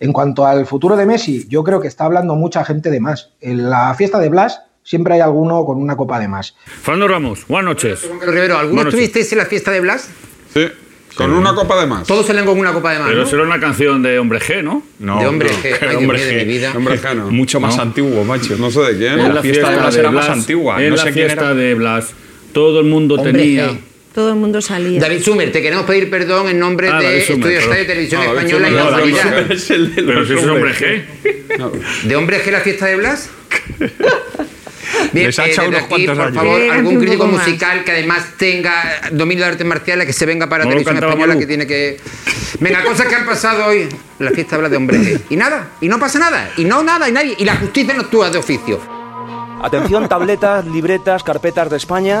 En 0.00 0.12
cuanto 0.12 0.44
al 0.44 0.66
futuro 0.66 0.96
de 0.96 1.06
Messi, 1.06 1.46
yo 1.48 1.62
creo 1.62 1.80
que 1.80 1.86
está 1.86 2.04
hablando 2.04 2.34
mucha 2.34 2.64
gente 2.64 2.90
de 2.90 2.98
más. 2.98 3.30
En 3.40 3.70
la 3.70 3.94
fiesta 3.94 4.18
de 4.18 4.28
Blas 4.28 4.60
siempre 4.82 5.14
hay 5.14 5.20
alguno 5.20 5.64
con 5.64 5.78
una 5.80 5.96
copa 5.96 6.18
de 6.18 6.26
más. 6.26 6.56
Fernando 6.66 7.06
Ramos, 7.06 7.46
buenas 7.46 7.66
noches. 7.74 8.10
Rivero, 8.26 8.58
¿alguno 8.58 8.82
estuvisteis 8.82 9.30
en 9.32 9.38
la 9.38 9.46
fiesta 9.46 9.70
de 9.70 9.78
Blas? 9.80 10.10
Sí, 10.52 10.66
con 11.16 11.32
una 11.32 11.54
copa 11.54 11.80
de 11.80 11.86
más. 11.86 12.08
Todos 12.08 12.26
salen 12.26 12.44
con 12.44 12.58
una 12.58 12.72
copa 12.72 12.92
de 12.92 12.98
más, 12.98 13.08
Pero 13.08 13.20
¿no? 13.22 13.26
será 13.28 13.42
una 13.44 13.60
canción 13.60 14.02
de 14.02 14.18
Hombre 14.18 14.40
G, 14.40 14.64
¿no? 14.64 14.82
No, 14.98 15.20
De 15.20 15.26
hombre 15.28 15.48
no, 15.52 15.58
G. 15.58 15.76
Ay, 15.88 15.94
hombre 15.96 16.18
mío, 16.18 16.26
de 16.26 16.32
G. 16.34 16.38
mi 16.38 16.52
vida. 16.52 16.72
Hombre 16.76 16.98
Jano. 16.98 17.30
Mucho 17.30 17.60
más 17.60 17.76
No. 17.76 17.82
antiguo, 17.84 18.24
macho. 18.24 18.56
No 18.58 18.72
sé 18.72 18.80
de 18.80 18.98
quién. 18.98 19.20
En 19.20 19.32
la 19.32 19.42
fiesta 19.42 19.70
de 19.70 19.76
Blas 19.76 19.96
era 19.96 20.10
más 20.10 20.28
antigua, 20.28 20.82
En 20.82 20.90
no 20.90 20.96
la 20.96 21.02
sé 21.04 21.12
quién 21.12 21.26
fiesta 21.28 21.44
era. 21.52 21.54
de 21.54 21.74
Blas, 21.76 22.10
todo 22.52 22.80
el 22.80 22.86
mundo 22.86 23.14
Hombre 23.14 23.32
tenía... 23.32 23.70
G. 23.70 23.78
Todo 24.14 24.28
el 24.30 24.36
mundo 24.36 24.62
salía. 24.62 25.00
David 25.00 25.22
Sumer, 25.22 25.50
te 25.50 25.60
queremos 25.60 25.86
pedir 25.86 26.08
perdón 26.08 26.48
en 26.48 26.58
nombre 26.60 26.88
Ah, 26.88 27.00
de 27.00 27.18
Estudios 27.18 27.68
de 27.68 27.84
Televisión 27.84 28.22
Ah, 28.22 28.26
Española 28.26 28.68
y 28.68 28.70
Sumer, 28.70 28.72
la 28.72 28.84
no, 28.84 28.90
David 28.92 29.14
autoridad. 29.18 29.22
Sumer. 29.42 29.52
Es 29.52 29.70
el 29.70 29.94
de 29.94 30.02
Pero 30.04 30.26
si 30.26 30.32
es 30.34 30.38
Hombre 30.38 30.52
hombres. 30.52 30.80
G. 30.80 32.04
¿De 32.08 32.16
Hombre 32.16 32.44
G 32.44 32.50
la 32.52 32.60
fiesta 32.60 32.86
de 32.86 32.96
Blas? 32.96 33.30
Bien, 35.12 35.26
Les 35.26 35.38
ha 35.38 35.46
eh, 35.46 35.50
echado 35.50 35.70
desde 35.70 35.84
unos 35.84 35.92
aquí, 35.92 36.06
cuantos 36.06 36.16
por 36.16 36.26
años. 36.26 36.36
favor, 36.36 36.70
algún 36.70 36.94
un 36.96 37.00
crítico 37.02 37.26
musical 37.26 37.84
que 37.84 37.90
además 37.92 38.26
tenga 38.38 39.00
dominio 39.10 39.44
de 39.44 39.50
artes 39.50 39.66
marciales 39.66 40.06
que 40.06 40.12
se 40.12 40.26
venga 40.26 40.48
para 40.48 40.64
No 40.64 40.70
Televisión 40.70 40.96
Española 40.96 41.26
Malú. 41.26 41.40
que 41.40 41.46
tiene 41.46 41.66
que... 41.66 42.00
Venga, 42.60 42.84
cosas 42.84 43.06
que 43.06 43.14
han 43.16 43.26
pasado 43.26 43.66
hoy. 43.66 43.88
La 44.20 44.30
fiesta 44.30 44.56
habla 44.56 44.68
de 44.68 44.76
Hombre 44.76 44.98
G. 44.98 45.20
Y 45.30 45.36
nada, 45.36 45.70
y 45.80 45.88
no 45.88 45.98
pasa 45.98 46.18
nada, 46.20 46.50
y 46.56 46.64
no 46.64 46.82
nada, 46.84 47.08
y 47.08 47.12
nadie. 47.12 47.34
Y 47.38 47.44
la 47.44 47.56
justicia 47.56 47.94
no 47.94 48.02
actúa 48.02 48.30
de 48.30 48.38
oficio. 48.38 48.80
Atención, 49.62 50.08
tabletas, 50.08 50.64
libretas, 50.66 51.22
carpetas 51.24 51.70
de 51.70 51.76
España. 51.78 52.20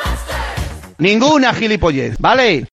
Ninguna 1.01 1.51
gilipollez, 1.51 2.15
¿vale? 2.19 2.67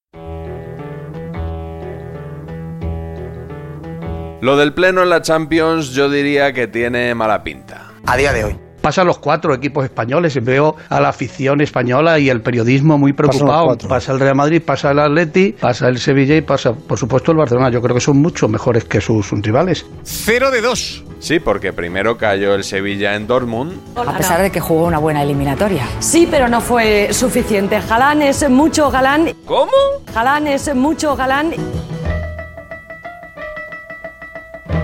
Lo 4.43 4.59
del 4.59 4.75
pleno 4.75 5.03
en 5.03 5.09
la 5.09 5.23
Champions 5.23 5.93
yo 5.95 6.11
diría 6.11 6.53
que 6.53 6.69
tiene 6.69 7.15
mala 7.15 7.43
pinta. 7.43 7.91
A 8.05 8.19
día 8.19 8.35
de 8.35 8.45
hoy. 8.45 8.68
Pasan 8.89 9.07
los 9.07 9.19
cuatro 9.19 9.53
equipos 9.53 9.85
españoles 9.85 10.35
y 10.37 10.41
veo 10.41 10.75
a 10.89 10.99
la 10.99 11.11
afición 11.11 11.61
española 11.61 12.19
y 12.19 12.31
el 12.31 12.41
periodismo 12.41 12.97
muy 12.97 13.13
preocupado. 13.13 13.77
Pasa 13.87 14.13
el 14.13 14.19
Real 14.19 14.35
Madrid, 14.35 14.63
pasa 14.65 14.93
el 14.93 14.99
Atleti, 14.99 15.53
pasa 15.53 15.89
el 15.89 15.99
Sevilla 15.99 16.35
y 16.35 16.41
pasa, 16.41 16.73
por 16.73 16.99
supuesto, 16.99 17.33
el 17.33 17.37
Barcelona. 17.37 17.69
Yo 17.69 17.83
creo 17.83 17.95
que 17.95 18.01
son 18.01 18.17
mucho 18.17 18.49
mejores 18.49 18.87
que 18.87 19.03
sus 19.03 19.31
rivales. 19.43 19.85
Cero 20.05 20.51
de 20.51 20.63
dos. 20.63 21.05
Sí, 21.19 21.39
porque 21.39 21.75
primero 21.75 22.17
cayó 22.17 22.55
el 22.55 22.65
Sevilla 22.65 23.15
en 23.15 23.27
Dortmund 23.27 23.79
A 23.95 24.17
pesar 24.17 24.41
de 24.41 24.51
que 24.51 24.61
jugó 24.61 24.87
una 24.87 24.97
buena 24.97 25.23
eliminatoria. 25.23 25.87
Sí, 25.99 26.27
pero 26.31 26.49
no 26.49 26.63
fue 26.63 27.13
suficiente. 27.13 27.79
Galán 27.87 28.23
es 28.23 28.49
mucho 28.49 28.91
galán. 28.91 29.35
¿Cómo? 29.45 29.71
Galán 30.15 30.47
es 30.47 30.75
mucho 30.75 31.15
galán. 31.15 31.53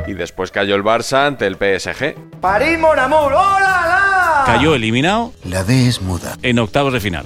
y 0.07 0.15
después 0.15 0.51
cayó 0.51 0.75
el 0.75 0.85
Barça 0.85 1.27
ante 1.27 1.47
el 1.47 1.57
PSG. 1.57 2.15
¡París, 2.41 2.79
mon 2.79 2.99
amour! 2.99 3.33
¡Hola, 3.33 3.84
Cayó 4.47 4.75
eliminado 4.75 5.33
La 5.45 5.65
D 5.65 5.89
es 5.89 6.01
muda. 6.03 6.37
en 6.43 6.59
octavos 6.59 6.93
de 6.93 7.01
final. 7.01 7.25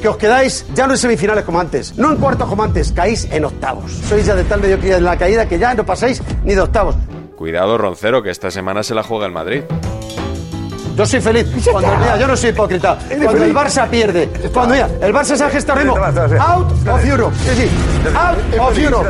Que 0.00 0.08
os 0.08 0.16
quedáis 0.16 0.64
ya 0.74 0.86
no 0.86 0.92
en 0.94 0.98
semifinales 0.98 1.44
como 1.44 1.58
antes, 1.60 1.96
no 1.96 2.10
en 2.12 2.18
cuartos 2.18 2.48
como 2.48 2.62
antes, 2.62 2.92
caéis 2.92 3.26
en 3.30 3.44
octavos. 3.44 3.90
Sois 4.08 4.24
ya 4.24 4.34
de 4.34 4.44
tal 4.44 4.60
mediocridad 4.60 4.98
en 4.98 5.04
la 5.04 5.16
caída 5.16 5.48
que 5.48 5.58
ya 5.58 5.74
no 5.74 5.84
pasáis 5.84 6.22
ni 6.44 6.54
de 6.54 6.60
octavos. 6.60 6.94
Cuidado 7.36 7.76
Roncero, 7.76 8.22
que 8.22 8.30
esta 8.30 8.50
semana 8.50 8.82
se 8.82 8.94
la 8.94 9.02
juega 9.02 9.26
el 9.26 9.32
Madrid. 9.32 9.62
Yo 10.96 11.04
soy 11.04 11.20
feliz. 11.20 11.46
Cuando, 11.70 11.94
mira, 11.98 12.18
yo 12.18 12.26
no 12.26 12.36
soy 12.36 12.50
hipócrita. 12.50 12.98
Cuando 13.22 13.44
el 13.44 13.54
Barça 13.54 13.86
pierde, 13.88 14.28
cuando 14.52 14.74
mira, 14.74 14.88
el 15.02 15.12
Barça 15.12 15.36
se 15.36 15.44
ha 15.44 15.50
gestado. 15.50 15.80
Out 16.40 16.88
of 16.88 17.04
Europe. 17.04 17.36
Sí, 17.42 17.62
sí. 17.62 17.68
Out 18.16 18.58
of 18.58 18.78
Europe. 18.78 19.08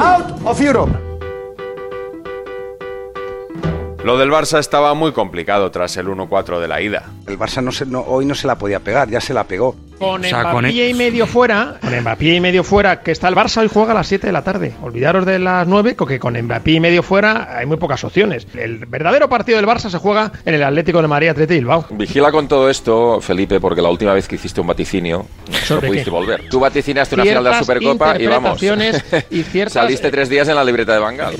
Out 0.00 0.26
of 0.44 0.60
Europe. 0.60 1.09
Lo 4.04 4.16
del 4.16 4.30
Barça 4.30 4.58
estaba 4.58 4.94
muy 4.94 5.12
complicado 5.12 5.70
tras 5.70 5.94
el 5.98 6.06
1-4 6.06 6.58
de 6.58 6.66
la 6.68 6.80
ida. 6.80 7.04
El 7.26 7.38
Barça 7.38 7.62
no 7.62 7.70
se, 7.70 7.84
no, 7.84 8.00
hoy 8.00 8.24
no 8.24 8.34
se 8.34 8.46
la 8.46 8.56
podía 8.56 8.80
pegar, 8.80 9.10
ya 9.10 9.20
se 9.20 9.34
la 9.34 9.44
pegó. 9.44 9.76
Con 9.98 10.22
Mbappé 10.22 10.88
y 10.88 10.94
medio 10.94 11.26
fuera, 11.26 11.76
con 11.82 11.94
Mbappé 12.00 12.34
y 12.36 12.40
medio 12.40 12.64
fuera, 12.64 13.02
que 13.02 13.10
está 13.12 13.28
el 13.28 13.34
Barça 13.36 13.58
hoy 13.60 13.68
juega 13.70 13.92
a 13.92 13.94
las 13.94 14.06
7 14.06 14.26
de 14.26 14.32
la 14.32 14.42
tarde. 14.42 14.72
Olvidaros 14.80 15.26
de 15.26 15.38
las 15.38 15.66
9, 15.68 15.94
porque 15.98 16.18
con 16.18 16.32
Mbappé 16.40 16.70
y 16.72 16.80
medio 16.80 17.02
fuera 17.02 17.54
hay 17.58 17.66
muy 17.66 17.76
pocas 17.76 18.02
opciones. 18.02 18.46
El 18.54 18.86
verdadero 18.86 19.28
partido 19.28 19.58
del 19.58 19.66
Barça 19.66 19.90
se 19.90 19.98
juega 19.98 20.32
en 20.46 20.54
el 20.54 20.62
Atlético 20.62 21.02
de 21.02 21.08
Madrid 21.08 21.28
Atlético 21.28 21.58
Bilbao. 21.58 21.84
Vigila 21.90 22.32
con 22.32 22.48
todo 22.48 22.70
esto, 22.70 23.20
Felipe, 23.20 23.60
porque 23.60 23.82
la 23.82 23.90
última 23.90 24.14
vez 24.14 24.26
que 24.26 24.36
hiciste 24.36 24.62
un 24.62 24.66
vaticinio 24.68 25.26
no 25.50 25.58
¿Sobre 25.58 25.88
pudiste 25.88 26.04
qué? 26.06 26.10
volver. 26.10 26.48
Tú 26.48 26.58
vaticinaste 26.58 27.16
una 27.16 27.24
final 27.24 27.44
de 27.44 27.50
la 27.50 27.56
Ciertas 27.62 27.66
Supercopa 27.66 28.18
y 28.18 28.26
vamos. 28.26 28.62
y 28.62 29.42
ciertas- 29.42 29.74
Saliste 29.74 30.10
tres 30.10 30.30
días 30.30 30.48
en 30.48 30.54
la 30.54 30.64
libreta 30.64 30.94
de 30.94 30.98
Bangal. 31.00 31.34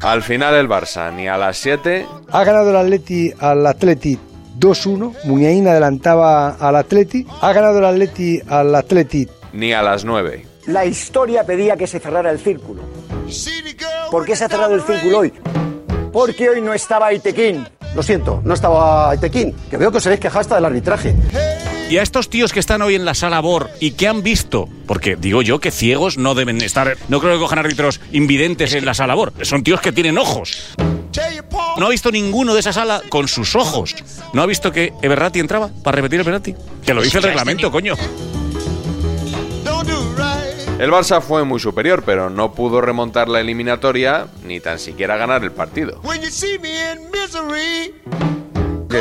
Al 0.00 0.22
final 0.22 0.54
el 0.54 0.68
Barça 0.68 1.12
ni 1.14 1.28
a 1.28 1.36
las 1.38 1.56
7 1.58 2.06
Ha 2.30 2.44
ganado 2.44 2.70
el 2.70 2.76
Atleti 2.76 3.32
al 3.38 3.66
Atleti 3.66 4.18
2-1. 4.58 5.14
Muñain 5.24 5.66
adelantaba 5.66 6.50
al 6.50 6.76
Atleti. 6.76 7.26
Ha 7.40 7.52
ganado 7.52 7.78
el 7.78 7.84
Atleti 7.86 8.40
al 8.48 8.74
Atleti. 8.74 9.28
ni 9.52 9.72
a 9.72 9.82
las 9.82 10.04
9. 10.04 10.46
La 10.66 10.84
historia 10.84 11.44
pedía 11.44 11.76
que 11.76 11.86
se 11.86 12.00
cerrara 12.00 12.30
el 12.30 12.38
círculo. 12.38 12.82
¿Por 14.10 14.24
qué 14.24 14.36
se 14.36 14.44
ha 14.44 14.48
cerrado 14.48 14.74
el 14.74 14.82
círculo 14.82 15.18
hoy? 15.20 15.32
Porque 16.12 16.48
hoy 16.48 16.60
no 16.62 16.72
estaba 16.72 17.06
Aitequín. 17.08 17.66
Lo 17.94 18.02
siento, 18.02 18.40
no 18.44 18.54
estaba 18.54 19.10
Aitequín, 19.10 19.54
que 19.70 19.76
veo 19.76 19.90
que 19.90 19.98
os 19.98 20.06
habéis 20.06 20.20
quejado 20.20 20.40
hasta 20.40 20.54
del 20.56 20.64
arbitraje. 20.64 21.14
Y 21.88 21.98
a 21.98 22.02
estos 22.02 22.30
tíos 22.30 22.52
que 22.52 22.60
están 22.60 22.80
hoy 22.82 22.94
en 22.94 23.04
la 23.04 23.14
sala 23.14 23.40
BOR 23.40 23.70
y 23.78 23.92
que 23.92 24.08
han 24.08 24.22
visto, 24.22 24.68
porque 24.86 25.16
digo 25.16 25.42
yo 25.42 25.60
que 25.60 25.70
ciegos 25.70 26.16
no 26.16 26.34
deben 26.34 26.60
estar, 26.62 26.96
no 27.08 27.20
creo 27.20 27.34
que 27.34 27.38
cojan 27.38 27.58
árbitros 27.58 28.00
invidentes 28.10 28.72
en 28.72 28.86
la 28.86 28.94
sala 28.94 29.14
BOR, 29.14 29.32
son 29.42 29.62
tíos 29.62 29.80
que 29.80 29.92
tienen 29.92 30.16
ojos. 30.16 30.74
No 31.76 31.86
ha 31.86 31.90
visto 31.90 32.10
ninguno 32.10 32.54
de 32.54 32.60
esa 32.60 32.72
sala 32.72 33.02
con 33.08 33.28
sus 33.28 33.54
ojos. 33.54 33.94
No 34.32 34.42
ha 34.42 34.46
visto 34.46 34.72
que 34.72 34.92
Everratti 35.02 35.40
entraba 35.40 35.70
para 35.82 35.96
repetir 35.96 36.20
el 36.20 36.24
penalti. 36.24 36.54
Que 36.84 36.94
lo 36.94 37.02
dice 37.02 37.18
el 37.18 37.24
reglamento, 37.24 37.70
coño. 37.70 37.94
El 40.78 40.90
Barça 40.90 41.20
fue 41.20 41.44
muy 41.44 41.60
superior, 41.60 42.02
pero 42.04 42.30
no 42.30 42.52
pudo 42.52 42.80
remontar 42.80 43.28
la 43.28 43.40
eliminatoria 43.40 44.26
ni 44.44 44.58
tan 44.58 44.78
siquiera 44.78 45.16
ganar 45.16 45.44
el 45.44 45.52
partido. 45.52 46.00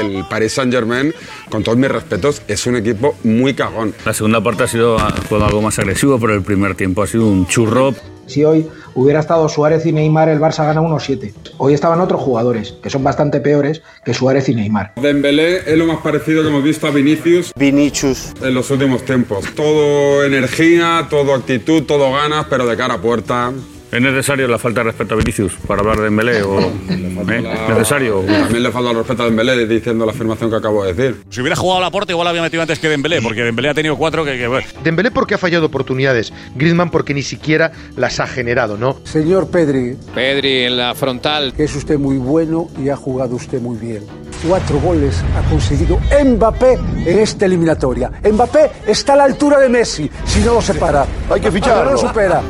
El 0.06 0.26
Paris 0.30 0.54
Saint 0.54 0.72
Germain, 0.72 1.14
con 1.50 1.64
todos 1.64 1.78
mis 1.78 1.90
respetos, 1.90 2.42
es 2.48 2.66
un 2.66 2.76
equipo 2.76 3.16
muy 3.24 3.54
cagón. 3.54 3.94
La 4.06 4.14
segunda 4.14 4.42
parte 4.42 4.64
ha 4.64 4.68
sido 4.68 4.98
jugado 5.28 5.46
algo 5.46 5.62
más 5.62 5.78
agresivo, 5.80 6.20
pero 6.20 6.34
el 6.34 6.42
primer 6.42 6.76
tiempo 6.76 7.04
ha 7.04 7.08
sido 7.08 7.28
un 7.28 7.48
churro. 7.48 7.94
Si 8.26 8.44
hoy 8.46 8.68
hubiera 8.96 9.20
estado 9.20 9.50
Suárez 9.50 9.86
y 9.86 9.92
Neymar, 9.92 10.30
el 10.30 10.40
Barça 10.40 10.66
gana 10.66 10.82
1-7. 10.82 11.34
Hoy 11.58 11.74
estaban 11.74 12.00
otros 12.00 12.22
jugadores, 12.22 12.76
que 12.82 12.90
son 12.90 13.04
bastante 13.04 13.42
peores 13.42 13.82
que 14.06 14.14
Suárez 14.14 14.48
y 14.50 14.56
Neymar. 14.56 14.94
Dembélé 14.96 15.70
es 15.70 15.78
lo 15.78 15.86
más 15.86 15.98
parecido 15.98 16.42
que 16.42 16.48
hemos 16.48 16.64
visto 16.64 16.88
a 16.88 16.92
Vinicius. 16.92 17.52
Vinicius. 17.56 18.32
En 18.42 18.54
los 18.54 18.72
últimos 18.72 19.04
tiempos. 19.04 19.46
Todo 19.56 20.24
energía, 20.24 21.08
todo 21.10 21.34
actitud, 21.34 21.84
todo 21.84 22.14
ganas, 22.14 22.46
pero 22.50 22.66
de 22.66 22.78
cara 22.78 22.96
a 22.96 23.02
puerta. 23.02 23.52
¿Es 23.94 24.02
necesario 24.02 24.48
la 24.48 24.58
falta 24.58 24.80
de 24.80 24.86
respeto 24.86 25.14
a 25.14 25.18
Vinicius 25.18 25.54
para 25.68 25.82
hablar 25.82 25.98
de 25.98 26.06
Dembélé? 26.06 26.42
O, 26.42 26.60
¿eh? 26.60 27.44
¿Necesario? 27.70 28.22
También 28.22 28.64
le 28.64 28.72
falta 28.72 28.90
el 28.90 28.98
respeto 28.98 29.22
a 29.22 29.26
Dembélé 29.28 29.68
diciendo 29.68 30.04
la 30.04 30.12
afirmación 30.12 30.50
que 30.50 30.56
acabo 30.56 30.84
de 30.84 30.94
decir. 30.94 31.22
Si 31.30 31.42
hubiera 31.42 31.56
jugado 31.56 31.78
a 31.78 31.82
la 31.82 31.92
puerta, 31.92 32.12
igual 32.12 32.28
había 32.28 32.42
metido 32.42 32.64
antes 32.64 32.80
que 32.80 32.90
Dembélé, 32.90 33.22
porque 33.22 33.44
Dembélé 33.44 33.70
ha 33.70 33.74
tenido 33.76 33.96
cuatro 33.96 34.26
que... 34.26 34.32
que. 34.32 34.66
Dembélé 34.84 35.12
porque 35.12 35.36
ha 35.36 35.38
fallado 35.38 35.68
oportunidades, 35.68 36.34
Griezmann 36.56 36.90
porque 36.90 37.14
ni 37.14 37.22
siquiera 37.22 37.72
las 37.96 38.20
ha 38.20 38.26
generado, 38.26 38.78
¿no? 38.78 38.98
Señor 39.04 39.52
Pedri, 39.52 39.96
Pedri 40.16 40.64
en 40.64 40.78
la 40.78 40.96
frontal. 40.96 41.54
que 41.56 41.66
es 41.66 41.76
usted 41.76 42.00
muy 42.00 42.18
bueno 42.18 42.70
y 42.84 42.90
ha 42.90 42.96
jugado 42.96 43.36
usted 43.36 43.62
muy 43.62 43.78
bien. 43.78 44.04
Cuatro 44.48 44.80
goles 44.80 45.24
ha 45.38 45.48
conseguido 45.52 46.00
Mbappé 46.26 46.80
en 47.06 47.20
esta 47.20 47.46
eliminatoria. 47.46 48.12
Mbappé 48.24 48.72
está 48.88 49.14
a 49.14 49.18
la 49.18 49.26
altura 49.26 49.60
de 49.60 49.70
Messi, 49.70 50.10
si 50.26 50.40
no 50.40 50.56
lo 50.56 50.62
separa. 50.64 51.06
Hay 51.30 51.40
que 51.40 51.52
ficharlo. 51.52 51.86
No 51.86 51.92
lo 51.92 51.98
supera. 51.98 52.42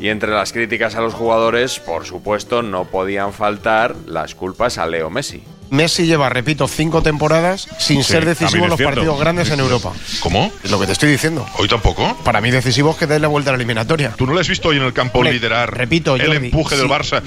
Y 0.00 0.08
entre 0.10 0.30
las 0.30 0.52
críticas 0.52 0.94
a 0.94 1.00
los 1.00 1.14
jugadores, 1.14 1.80
por 1.80 2.04
supuesto, 2.06 2.62
no 2.62 2.84
podían 2.84 3.32
faltar 3.32 3.94
las 4.06 4.34
culpas 4.34 4.78
a 4.78 4.86
Leo 4.86 5.10
Messi. 5.10 5.42
Messi 5.70 6.06
lleva, 6.06 6.30
repito, 6.30 6.66
cinco 6.66 7.02
temporadas 7.02 7.68
sin 7.78 8.02
Sí, 8.02 8.12
ser 8.12 8.24
decisivo 8.24 8.64
en 8.64 8.70
los 8.70 8.78
cierto. 8.78 8.94
partidos 8.94 9.20
grandes 9.20 9.50
en 9.50 9.60
Europa. 9.60 9.92
¿Cómo? 10.20 10.50
Es 10.64 10.70
lo 10.70 10.80
que 10.80 10.86
te 10.86 10.92
estoy 10.92 11.10
diciendo. 11.10 11.44
¿Hoy 11.58 11.68
tampoco? 11.68 12.16
Para 12.24 12.40
mí 12.40 12.50
decisivo 12.50 12.92
es 12.92 12.96
que 12.96 13.06
dé 13.06 13.18
la 13.18 13.28
vuelta 13.28 13.50
a 13.50 13.52
la 13.52 13.56
eliminatoria. 13.56 14.14
¿Tú 14.16 14.26
no 14.26 14.32
le 14.32 14.40
has 14.40 14.48
visto 14.48 14.68
hoy 14.68 14.78
en 14.78 14.84
el 14.84 14.94
campo 14.94 15.18
Hombre, 15.18 15.34
liderar 15.34 15.76
repito, 15.76 16.14
el 16.16 16.22
Jordi, 16.24 16.46
empuje 16.46 16.76
del 16.76 16.86
sí. 16.86 16.90
Barça? 16.92 17.22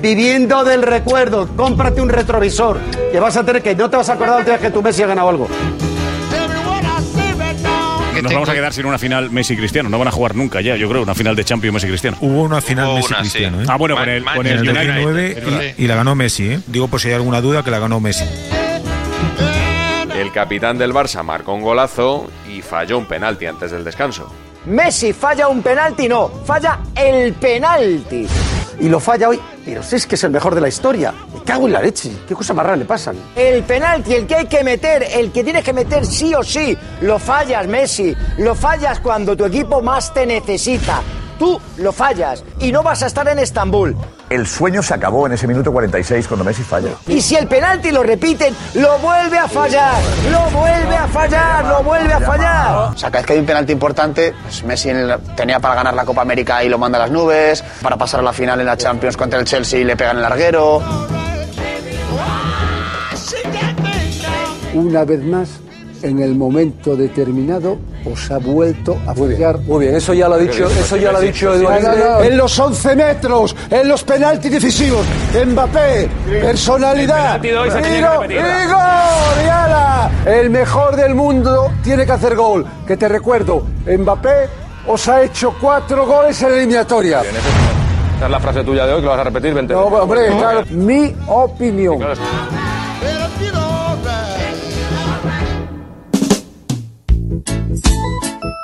Viviendo 0.00 0.64
del 0.64 0.82
recuerdo, 0.82 1.48
cómprate 1.54 2.00
un 2.00 2.08
retrovisor, 2.08 2.80
que 3.12 3.20
vas 3.20 3.36
a 3.36 3.44
tener 3.44 3.62
que 3.62 3.74
no 3.76 3.90
te 3.90 3.96
vas 3.98 4.08
a 4.08 4.14
acordar 4.14 4.40
otra 4.40 4.54
vez 4.54 4.62
que 4.62 4.70
tu 4.70 4.82
Messi 4.82 5.02
ha 5.02 5.06
ganado 5.06 5.28
algo. 5.28 5.48
Nos 8.22 8.32
vamos 8.32 8.48
a 8.48 8.54
quedar 8.54 8.72
sin 8.72 8.86
una 8.86 8.98
final 8.98 9.30
Messi-Cristiano. 9.30 9.88
No 9.88 9.98
van 9.98 10.08
a 10.08 10.12
jugar 10.12 10.34
nunca 10.34 10.60
ya, 10.60 10.76
yo 10.76 10.88
creo, 10.88 11.02
una 11.02 11.14
final 11.14 11.34
de 11.36 11.44
Champions 11.44 11.74
Messi-Cristiano. 11.74 12.16
Hubo 12.20 12.42
una 12.42 12.60
final 12.60 12.86
Hubo 12.88 12.96
Messi 12.96 13.08
una, 13.12 13.18
Cristiano, 13.20 13.56
sí. 13.58 13.62
¿eh? 13.64 13.66
Ah, 13.68 13.76
bueno, 13.76 13.96
con 13.96 14.08
el- 14.08 14.24
con 14.24 14.46
el 14.46 14.52
el 14.58 14.68
United. 14.68 14.94
2009 15.02 15.74
y, 15.78 15.84
y 15.84 15.86
la 15.86 15.94
ganó 15.96 16.14
Messi, 16.14 16.52
¿eh? 16.52 16.60
Digo 16.66 16.88
por 16.88 17.00
si 17.00 17.08
hay 17.08 17.14
alguna 17.14 17.40
duda 17.40 17.62
que 17.62 17.70
la 17.70 17.78
ganó 17.78 18.00
Messi. 18.00 18.24
El 20.14 20.30
capitán 20.32 20.78
del 20.78 20.92
Barça 20.92 21.22
marcó 21.24 21.54
un 21.54 21.62
golazo 21.62 22.30
y 22.48 22.62
falló 22.62 22.98
un 22.98 23.06
penalti 23.06 23.46
antes 23.46 23.70
del 23.70 23.82
descanso. 23.82 24.30
Messi 24.66 25.12
falla 25.12 25.48
un 25.48 25.62
penalti, 25.62 26.08
no, 26.08 26.28
falla 26.44 26.78
el 26.94 27.32
penalti. 27.32 28.26
Y 28.80 28.88
lo 28.88 29.00
falla 29.00 29.28
hoy, 29.28 29.40
pero 29.64 29.82
si 29.82 29.96
es 29.96 30.06
que 30.06 30.14
es 30.14 30.24
el 30.24 30.30
mejor 30.30 30.54
de 30.54 30.60
la 30.60 30.68
historia. 30.68 31.12
Me 31.42 31.46
cago 31.46 31.66
en 31.66 31.72
la 31.72 31.80
leche, 31.82 32.12
qué 32.28 32.34
cosas 32.36 32.54
más 32.54 32.64
raras 32.64 32.78
le 32.78 32.84
pasan. 32.84 33.16
El 33.34 33.64
penalti, 33.64 34.14
el 34.14 34.28
que 34.28 34.36
hay 34.36 34.46
que 34.46 34.62
meter, 34.62 35.02
el 35.12 35.32
que 35.32 35.42
tienes 35.42 35.64
que 35.64 35.72
meter 35.72 36.06
sí 36.06 36.32
o 36.36 36.42
sí, 36.44 36.78
lo 37.00 37.18
fallas, 37.18 37.66
Messi. 37.66 38.14
Lo 38.38 38.54
fallas 38.54 39.00
cuando 39.00 39.36
tu 39.36 39.44
equipo 39.46 39.82
más 39.82 40.14
te 40.14 40.24
necesita. 40.24 41.00
Tú 41.40 41.60
lo 41.78 41.90
fallas 41.92 42.44
y 42.60 42.70
no 42.70 42.84
vas 42.84 43.02
a 43.02 43.06
estar 43.06 43.26
en 43.26 43.40
Estambul. 43.40 43.96
El 44.30 44.46
sueño 44.46 44.82
se 44.84 44.94
acabó 44.94 45.26
en 45.26 45.32
ese 45.32 45.48
minuto 45.48 45.72
46 45.72 46.28
cuando 46.28 46.44
Messi 46.44 46.62
falla. 46.62 46.90
Y 47.08 47.20
si 47.20 47.34
el 47.34 47.48
penalti 47.48 47.90
lo 47.90 48.04
repiten, 48.04 48.54
lo 48.74 48.96
vuelve 48.98 49.36
a 49.38 49.48
fallar, 49.48 49.94
lo 50.30 50.40
vuelve 50.56 50.96
a 50.96 51.08
fallar, 51.08 51.64
lo 51.64 51.82
vuelve 51.82 52.12
a 52.12 52.20
fallar. 52.20 52.74
O 52.94 52.96
sea, 52.96 53.10
cada 53.10 53.20
vez 53.22 53.26
que 53.26 53.32
hay 53.32 53.38
un 53.40 53.46
penalti 53.46 53.72
importante, 53.72 54.32
pues 54.42 54.62
Messi 54.62 54.90
el- 54.90 55.18
tenía 55.36 55.58
para 55.58 55.74
ganar 55.74 55.94
la 55.94 56.04
Copa 56.04 56.22
América 56.22 56.62
y 56.62 56.68
lo 56.68 56.78
manda 56.78 56.98
a 56.98 57.02
las 57.02 57.10
nubes, 57.10 57.64
para 57.82 57.96
pasar 57.96 58.20
a 58.20 58.22
la 58.22 58.32
final 58.32 58.60
en 58.60 58.66
la 58.66 58.76
Champions 58.76 59.16
contra 59.16 59.40
el 59.40 59.44
Chelsea 59.44 59.80
y 59.80 59.84
le 59.84 59.96
pegan 59.96 60.16
el 60.16 60.22
larguero. 60.22 60.80
Una 64.74 65.04
vez 65.04 65.22
más, 65.22 65.48
en 66.02 66.20
el 66.20 66.34
momento 66.34 66.96
determinado, 66.96 67.78
os 68.10 68.30
ha 68.30 68.38
vuelto 68.38 68.96
a 69.06 69.14
fallar. 69.14 69.58
Muy 69.60 69.84
bien, 69.84 69.94
eso 69.96 70.12
ya 70.14 70.28
lo 70.28 70.34
ha 70.34 70.38
dicho, 70.38 70.66
eso 70.66 70.96
ya 70.96 71.12
lo 71.12 71.18
ha 71.18 71.20
dicho 71.20 71.54
Eduardo. 71.54 72.22
En 72.22 72.36
los 72.36 72.58
11 72.58 72.96
metros, 72.96 73.54
en 73.70 73.88
los 73.88 74.02
penaltis 74.02 74.50
decisivos, 74.50 75.04
Mbappé, 75.46 76.08
personalidad. 76.40 77.40
Se 77.40 77.48
y 77.98 79.48
ala. 79.48 80.10
El 80.26 80.50
mejor 80.50 80.96
del 80.96 81.14
mundo 81.14 81.70
tiene 81.84 82.06
que 82.06 82.12
hacer 82.12 82.34
gol. 82.34 82.64
Que 82.86 82.96
te 82.96 83.08
recuerdo, 83.08 83.66
Mbappé 83.86 84.48
os 84.86 85.08
ha 85.08 85.22
hecho 85.22 85.54
cuatro 85.60 86.06
goles 86.06 86.40
en 86.42 86.50
la 86.50 86.56
eliminatoria. 86.56 87.20
Esta 87.20 88.24
es 88.26 88.30
la 88.30 88.40
frase 88.40 88.64
tuya 88.64 88.86
de 88.86 88.92
hoy 88.94 89.00
que 89.00 89.04
lo 89.06 89.10
vas 89.10 89.20
a 89.20 89.24
repetir 89.24 89.52
20 89.54 89.74
No, 89.74 89.84
veces. 89.84 90.00
hombre, 90.00 90.26
claro, 90.38 90.64
mi 90.70 91.14
opinión. 91.28 91.98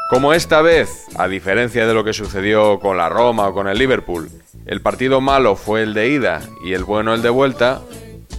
Como 0.08 0.32
esta 0.32 0.62
vez, 0.62 1.04
a 1.16 1.28
diferencia 1.28 1.86
de 1.86 1.92
lo 1.92 2.02
que 2.02 2.14
sucedió 2.14 2.80
con 2.80 2.96
la 2.96 3.10
Roma 3.10 3.48
o 3.48 3.52
con 3.52 3.68
el 3.68 3.76
Liverpool, 3.76 4.30
el 4.64 4.80
partido 4.80 5.20
malo 5.20 5.54
fue 5.54 5.82
el 5.82 5.92
de 5.92 6.08
ida 6.08 6.40
y 6.64 6.72
el 6.72 6.84
bueno 6.84 7.12
el 7.12 7.20
de 7.20 7.28
vuelta, 7.28 7.82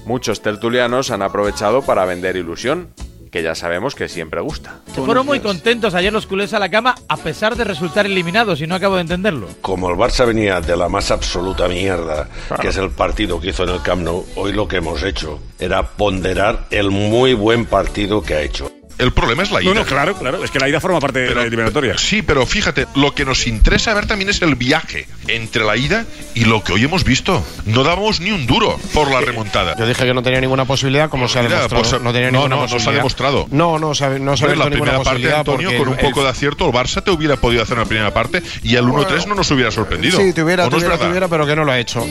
muchos 0.05 0.41
tertulianos 0.41 1.11
han 1.11 1.21
aprovechado 1.21 1.83
para 1.83 2.05
vender 2.05 2.37
ilusión, 2.37 2.89
que 3.31 3.43
ya 3.43 3.53
sabemos 3.53 3.93
que 3.93 4.09
siempre 4.09 4.41
gusta. 4.41 4.79
Se 4.95 5.01
fueron 5.03 5.27
muy 5.27 5.41
contentos 5.41 5.93
ayer 5.93 6.11
los 6.11 6.25
culés 6.25 6.55
a 6.55 6.59
la 6.59 6.69
cama 6.69 6.95
a 7.07 7.17
pesar 7.17 7.55
de 7.55 7.65
resultar 7.65 8.07
eliminados 8.07 8.61
y 8.61 8.65
no 8.65 8.73
acabo 8.73 8.95
de 8.95 9.01
entenderlo. 9.01 9.47
Como 9.61 9.91
el 9.91 9.95
Barça 9.95 10.25
venía 10.25 10.61
de 10.61 10.75
la 10.75 10.89
más 10.89 11.11
absoluta 11.11 11.67
mierda, 11.67 12.29
que 12.59 12.69
es 12.69 12.77
el 12.77 12.89
partido 12.89 13.39
que 13.39 13.49
hizo 13.49 13.61
en 13.65 13.69
el 13.69 13.83
Camp 13.83 14.01
Nou, 14.01 14.25
hoy 14.35 14.53
lo 14.53 14.67
que 14.67 14.77
hemos 14.77 15.03
hecho 15.03 15.39
era 15.59 15.83
ponderar 15.83 16.65
el 16.71 16.89
muy 16.89 17.35
buen 17.35 17.67
partido 17.67 18.23
que 18.23 18.33
ha 18.33 18.41
hecho. 18.41 18.71
El 18.99 19.11
problema 19.13 19.43
es 19.43 19.51
la 19.51 19.61
ida. 19.61 19.69
No, 19.73 19.79
no, 19.79 19.85
claro, 19.85 20.13
claro. 20.15 20.43
Es 20.43 20.51
que 20.51 20.59
la 20.59 20.67
ida 20.67 20.79
forma 20.81 20.99
parte 20.99 21.19
de 21.19 21.33
la 21.33 21.43
eliminatoria. 21.43 21.97
Sí, 21.97 22.21
pero 22.21 22.45
fíjate, 22.45 22.85
lo 22.95 23.15
que 23.15 23.23
nos 23.25 23.47
interesa 23.47 23.93
ver 23.93 24.05
también 24.07 24.29
es 24.29 24.41
el 24.41 24.55
viaje 24.55 25.07
entre 25.29 25.63
la 25.63 25.77
ida 25.77 26.05
y 26.35 26.43
lo 26.45 26.63
que 26.63 26.73
hoy 26.73 26.83
hemos 26.83 27.05
visto. 27.05 27.41
No 27.65 27.83
dábamos 27.83 28.19
ni 28.19 28.31
un 28.31 28.45
duro 28.45 28.77
por 28.93 29.09
la 29.09 29.21
remontada. 29.21 29.75
Yo 29.77 29.87
dije 29.87 30.05
que 30.05 30.13
no 30.13 30.21
tenía 30.21 30.41
ninguna 30.41 30.65
posibilidad, 30.65 31.09
como 31.09 31.27
se 31.29 31.39
ha 31.39 31.43
demostrado. 31.43 31.81
pues, 31.81 32.01
no 32.01 32.11
tenía 32.11 32.29
no, 32.29 32.39
ninguna 32.39 32.55
no, 32.57 32.61
no 32.63 32.67
se 32.67 32.73
ha 32.73 32.75
posibilidad. 32.75 32.99
demostrado. 32.99 33.47
No, 33.51 33.79
no, 33.79 33.95
se 33.95 34.03
ha- 34.05 34.09
no 34.19 34.35
se 34.35 34.43
ha 34.43 34.47
la 34.49 34.53
ninguna 34.55 34.69
primera 34.71 34.91
parte, 34.97 35.03
posibilidad 35.11 35.39
Antonio, 35.39 35.69
con 35.77 35.87
un 35.87 35.93
el- 35.93 35.99
poco 36.05 36.23
de 36.23 36.29
acierto, 36.29 36.65
el 36.67 36.73
Barça 36.73 37.01
te 37.01 37.11
hubiera 37.11 37.37
podido 37.37 37.63
hacer 37.63 37.75
en 37.77 37.83
la 37.83 37.87
primera 37.87 38.13
parte 38.13 38.43
y 38.63 38.75
el 38.75 38.83
1-3 38.85 39.27
no 39.27 39.33
nos 39.35 39.49
hubiera 39.51 39.71
sorprendido. 39.71 40.19
Sí, 40.19 40.33
tuviera, 40.33 40.65
¿O 40.65 40.69
no 40.69 40.75
es 40.77 40.83
tuviera, 40.83 40.89
verdad? 40.97 41.07
tuviera, 41.07 41.27
pero 41.29 41.45
que 41.47 41.55
no 41.55 41.63
lo 41.63 41.71
ha 41.71 41.79
hecho. 41.79 42.05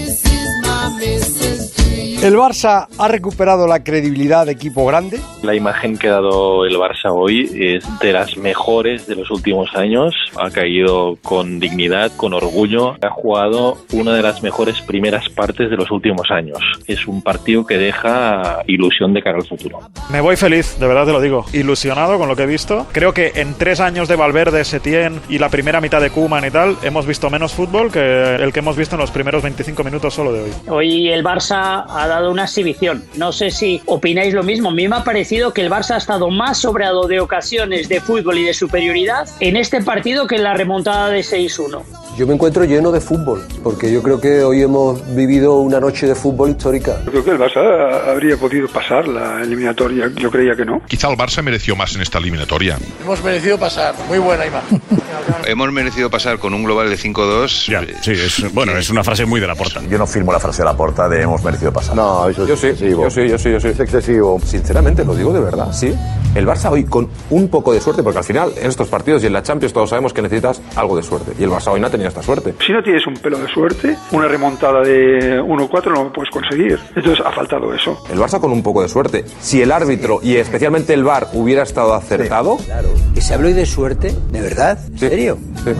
¿El 2.21 2.35
Barça 2.35 2.89
ha 2.99 3.07
recuperado 3.07 3.69
la 3.69 3.85
credibilidad 3.85 4.45
de 4.45 4.51
equipo 4.51 4.85
grande? 4.85 5.21
La 5.45 5.55
imagen 5.55 5.97
que 5.97 6.09
ha 6.09 6.15
dado 6.15 6.65
el 6.67 6.75
Barça 6.75 7.13
hoy 7.13 7.49
es 7.55 7.85
de 8.01 8.13
las 8.13 8.37
mejores 8.37 9.07
de 9.07 9.15
los 9.15 9.31
últimos 9.31 9.73
años. 9.77 10.17
Ha 10.37 10.51
caído 10.51 11.17
con 11.23 11.61
dignidad, 11.61 12.11
con 12.17 12.35
orgullo. 12.35 12.97
Ha 13.05 13.11
jugado 13.11 13.79
una 13.93 14.15
de 14.15 14.23
las 14.23 14.43
mejores 14.43 14.81
primeras 14.81 15.29
partes 15.29 15.71
de 15.71 15.77
los 15.77 15.93
últimos 15.93 16.29
años. 16.33 16.59
Es 16.89 17.07
un 17.07 17.23
partido 17.23 17.65
que 17.65 17.79
deja 17.79 18.65
ilusión 18.67 19.15
de 19.15 19.23
cara 19.23 19.37
al 19.37 19.47
futuro. 19.47 19.79
Me 20.11 20.21
voy 20.21 20.35
feliz, 20.35 20.77
de 20.81 20.89
verdad 20.89 21.07
te 21.07 21.13
lo 21.13 21.21
digo. 21.21 21.45
Ilusionado 21.53 22.19
con 22.19 22.27
lo 22.29 22.35
que 22.35 22.43
he 22.43 22.47
visto. 22.47 22.89
Creo 22.91 23.15
que 23.15 23.31
en 23.37 23.55
tres 23.55 23.79
años 23.79 24.09
de 24.09 24.17
Valverde, 24.17 24.65
Setién 24.65 25.21
y 25.29 25.39
la 25.39 25.51
primera 25.51 25.81
mitad 25.81 26.01
de 26.01 26.11
Koeman 26.11 26.45
y 26.45 26.51
tal, 26.51 26.79
hemos 26.83 27.07
visto 27.07 27.31
menos 27.31 27.53
fútbol 27.53 27.93
que 27.93 28.35
el 28.35 28.53
que 28.53 28.59
hemos 28.59 28.77
visto 28.77 28.97
en 28.97 29.03
los 29.03 29.13
primeros 29.13 29.41
25 29.41 29.85
minutos 29.85 30.15
solo 30.15 30.33
de 30.33 30.43
hoy. 30.43 30.51
Hoy 30.67 31.09
el 31.11 31.23
Barça 31.23 31.85
ha 31.89 32.08
dado 32.09 32.31
una 32.31 32.45
exhibición. 32.45 33.05
No 33.17 33.33
sé 33.33 33.51
si 33.51 33.83
opináis 33.87 34.35
lo 34.35 34.43
mismo. 34.43 34.71
A 34.71 34.73
mí 34.73 34.89
me 34.89 34.97
ha 34.97 35.05
parecido 35.05 35.53
que 35.53 35.63
el 35.63 35.71
Barça 35.71 35.93
ha 35.95 35.99
estado 35.99 36.31
más 36.31 36.59
sobrado 36.59 37.07
de 37.07 37.21
ocasiones 37.21 37.89
de 37.89 38.01
fútbol 38.01 38.39
y 38.39 38.45
de 38.45 38.55
superioridad 38.55 39.29
en 39.41 39.57
este 39.57 39.83
partido 39.83 40.27
que 40.27 40.37
en 40.37 40.45
la 40.45 40.55
remontada 40.55 41.09
de 41.09 41.21
6-1. 41.21 41.83
Yo 42.17 42.27
me 42.27 42.35
encuentro 42.35 42.65
lleno 42.65 42.91
de 42.91 43.01
fútbol, 43.01 43.47
porque 43.63 43.93
yo 43.93 44.03
creo 44.03 44.21
que 44.21 44.43
hoy 44.43 44.63
hemos 44.63 45.15
vivido 45.15 45.61
una 45.61 45.79
noche 45.79 46.07
de 46.09 46.17
fútbol 46.17 46.51
histórica. 46.51 47.01
Creo 47.05 47.25
que 47.25 47.31
el 47.31 47.39
Barça 47.39 48.09
habría 48.09 48.37
podido 48.37 48.67
pasar 48.67 49.07
la 49.07 49.41
eliminatoria. 49.43 50.11
Yo 50.17 50.29
creía 50.31 50.57
que 50.57 50.65
no. 50.65 50.83
Quizá 50.87 51.09
el 51.09 51.17
Barça 51.17 51.43
mereció 51.43 51.77
más 51.77 51.95
en 51.95 52.03
esta 52.03 52.19
eliminatoria. 52.19 52.77
Hemos 53.03 53.23
merecido 53.23 53.57
pasar. 53.57 53.95
Muy 54.09 54.19
buena 54.19 54.47
imagen. 54.47 54.83
Hemos 55.47 55.73
merecido 55.73 56.11
pasar 56.11 56.39
con 56.39 56.55
un 56.55 56.65
global 56.65 56.89
de 56.91 56.97
5-2. 56.97 57.71
Ya, 57.71 57.83
sí, 58.03 58.13
es, 58.13 58.53
bueno, 58.53 58.77
es 58.77 58.91
una 58.91 59.03
frase 59.05 59.25
muy 59.25 59.41
de 59.41 59.47
la 59.47 59.55
porta. 59.55 59.81
Yo 59.89 59.99
no 59.99 60.07
firmo 60.07 60.33
la 60.33 60.41
frase 60.41 60.63
de 60.63 60.67
la 60.67 60.77
porta 60.77 61.09
de 61.09 61.23
hemos 61.23 61.43
merecido 61.43 61.73
pasar. 61.73 61.95
No, 61.97 62.29
eso 62.29 62.43
es 62.43 62.49
Yo 62.49 62.57
sí, 62.57 62.67
excesivo. 62.69 63.03
yo 63.05 63.11
sí, 63.11 63.29
yo 63.29 63.39
sí, 63.39 63.51
yo 63.53 63.61
sí. 63.61 63.69
Es 63.69 63.81
excesivo. 63.81 64.41
Sinceramente, 64.45 65.05
lo 65.05 65.15
digo 65.15 65.33
de 65.33 65.41
verdad, 65.41 65.73
sí. 65.73 65.95
El 66.35 66.47
Barça 66.47 66.71
hoy 66.71 66.85
con 66.85 67.09
un 67.31 67.49
poco 67.49 67.73
de 67.73 67.81
suerte, 67.81 68.03
porque 68.03 68.19
al 68.19 68.25
final 68.25 68.53
en 68.61 68.69
estos 68.69 68.89
partidos 68.89 69.23
y 69.25 69.27
en 69.27 69.33
la 69.33 69.43
Champions 69.43 69.73
todos 69.73 69.91
sabemos 69.91 70.13
que 70.13 70.21
necesitas 70.23 70.61
algo 70.77 70.97
de 70.97 71.03
suerte. 71.03 71.33
Y 71.39 71.43
el 71.45 71.51
Barça 71.51 71.73
hoy 71.73 71.81
no 71.81 71.87
ha 71.87 71.91
tenido 71.91 72.09
esta 72.09 72.23
suerte. 72.23 72.55
Si 72.65 72.73
no 72.73 72.83
tienes 72.83 73.07
un 73.07 73.15
pelo 73.15 73.39
de 73.39 73.49
suerte, 73.49 73.97
una 74.13 74.29
remontada 74.29 74.83
de 74.83 75.41
1-4 75.43 75.85
no 75.87 76.05
lo 76.05 76.13
puedes 76.13 76.31
conseguir. 76.31 76.79
Entonces 76.95 77.25
ha 77.25 77.33
faltado 77.33 77.73
eso. 77.75 77.99
El 78.11 78.19
Barça 78.19 78.39
con 78.41 78.53
un 78.53 78.63
poco 78.63 78.83
de 78.83 78.89
suerte. 78.89 79.25
Si 79.41 79.63
el 79.63 79.73
árbitro 79.73 80.21
y 80.23 80.37
especialmente 80.37 80.93
el 80.95 81.03
VAR 81.03 81.29
hubiera 81.33 81.63
estado 81.63 81.95
acertado, 81.95 82.59
Que 83.15 83.21
se 83.21 83.35
habló 83.35 83.49
hoy 83.49 83.55
de 83.55 83.67
suerte, 83.67 84.15
¿de 84.31 84.41
verdad? 84.41 84.79
¿En 85.01 85.18
serio? 85.19 85.39
Sí, 85.65 85.71